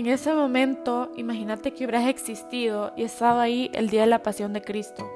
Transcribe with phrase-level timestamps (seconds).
[0.00, 4.54] en ese momento, imagínate que hubieras existido y estado ahí el día de la pasión
[4.54, 5.06] de Cristo.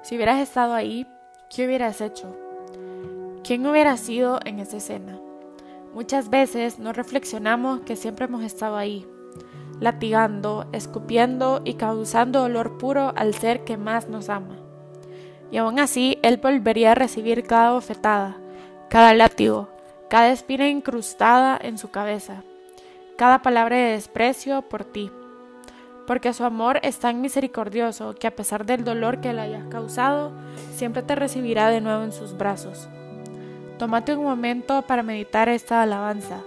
[0.00, 1.06] Si hubieras estado ahí,
[1.50, 2.34] ¿qué hubieras hecho?
[3.44, 5.20] ¿Quién hubiera sido en esa escena?
[5.92, 9.06] Muchas veces no reflexionamos que siempre hemos estado ahí,
[9.80, 14.56] latigando, escupiendo y causando dolor puro al ser que más nos ama.
[15.50, 18.38] Y aún así, Él volvería a recibir cada bofetada,
[18.88, 19.68] cada látigo,
[20.08, 22.44] cada espina incrustada en su cabeza,
[23.20, 25.10] cada palabra de desprecio por ti.
[26.06, 30.32] Porque su amor es tan misericordioso que a pesar del dolor que le hayas causado,
[30.72, 32.88] siempre te recibirá de nuevo en sus brazos.
[33.78, 36.40] Tómate un momento para meditar esta alabanza,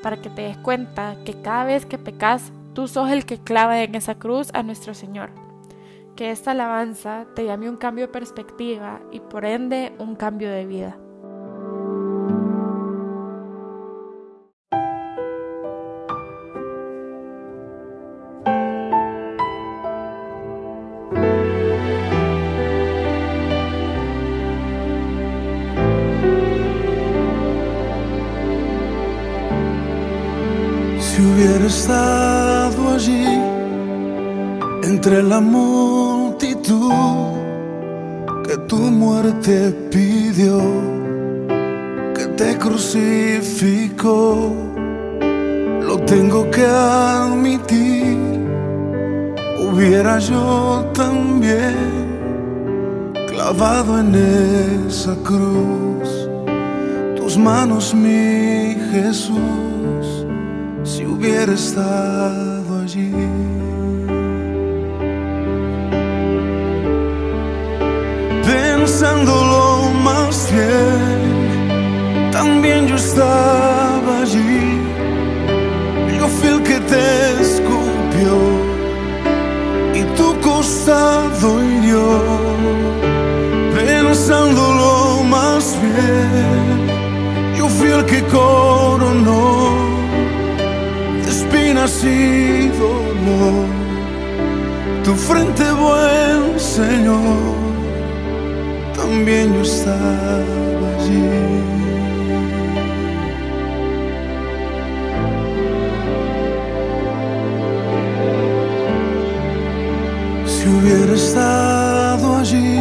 [0.00, 3.82] para que te des cuenta que cada vez que pecas, tú sos el que clava
[3.82, 5.30] en esa cruz a nuestro Señor.
[6.14, 10.66] Que esta alabanza te llame un cambio de perspectiva y por ende un cambio de
[10.66, 10.96] vida.
[31.22, 33.24] Si hubiera estado allí
[34.82, 36.90] entre la multitud
[38.44, 40.60] que tu muerte pidió,
[42.12, 44.52] que te crucificó,
[45.86, 48.18] lo tengo que admitir,
[49.60, 51.76] hubiera yo también
[53.28, 54.12] clavado en
[54.88, 56.28] esa cruz,
[57.14, 59.71] tus manos mi Jesús
[60.92, 63.10] si hubiera estado allí.
[68.44, 74.81] Pensándolo más bien, también yo estaba allí.
[91.52, 93.66] Espinas y dolor.
[95.04, 97.56] Tu frente, buen Señor,
[98.94, 101.30] también yo estaba allí.
[110.46, 112.78] Si hubiera estado allí,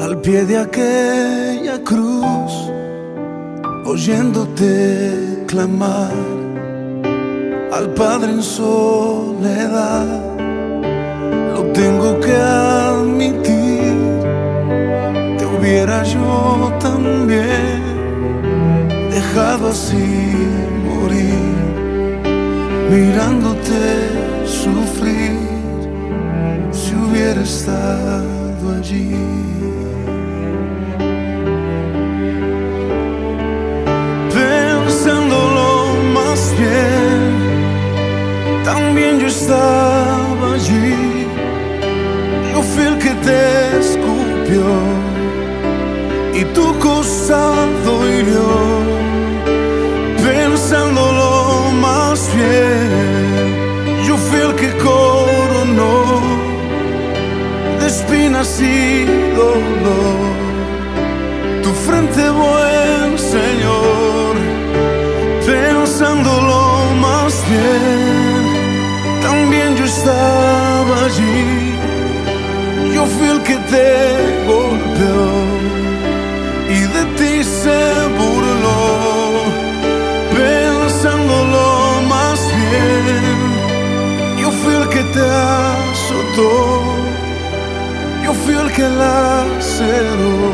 [0.00, 2.70] al pie de aquella cruz,
[3.86, 6.38] oyéndote clamar
[7.72, 10.06] al Padre en soledad.
[11.54, 13.94] Lo tengo que admitir,
[15.38, 17.82] te hubiera yo también
[19.10, 20.32] dejado así
[20.84, 21.34] morir,
[22.90, 23.80] mirándote
[24.46, 25.36] sufrir,
[26.70, 29.14] si hubiera estado allí.
[34.32, 35.68] Pensándolo
[36.14, 36.87] más bien
[38.72, 41.26] también yo estaba allí.
[42.52, 43.40] Yo fui el que te
[43.82, 44.66] escupió
[46.40, 48.50] y tu costado hirió.
[50.26, 51.30] Pensándolo
[51.86, 52.88] más bien,
[54.06, 55.94] yo fui el que coronó
[57.80, 58.50] de espinas
[59.38, 60.28] dolor
[61.62, 64.27] tu frente, buen Señor.
[73.70, 73.90] Te
[74.46, 75.28] golpeó
[76.76, 77.80] y de ti se
[78.18, 78.80] burló.
[80.36, 81.66] Pensándolo
[82.08, 83.38] más bien,
[84.40, 86.52] yo fui el que te azotó.
[88.24, 90.52] Yo fui el que la cerró.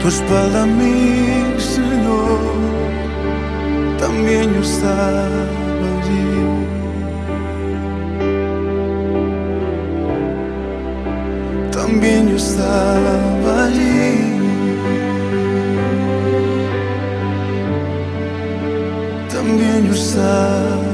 [0.00, 2.56] Tu espalda, mi Señor
[3.98, 5.65] también yo estaba
[11.96, 14.36] ninguém estava ali.
[19.30, 20.85] Também estava.